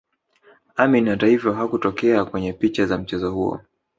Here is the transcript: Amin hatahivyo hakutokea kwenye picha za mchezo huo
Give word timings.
Amin 0.77 1.07
hatahivyo 1.09 1.53
hakutokea 1.53 2.25
kwenye 2.25 2.53
picha 2.53 2.85
za 2.85 2.97
mchezo 2.97 3.31
huo 3.31 3.59